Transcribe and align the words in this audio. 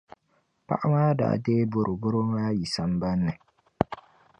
Paɣa 0.67 0.85
maa 0.93 1.11
daa 1.19 1.35
deei 1.43 1.63
boroboro 1.71 2.19
maa 2.31 2.49
yi 2.57 2.65
sambani 2.75 3.21
ni. 3.25 3.33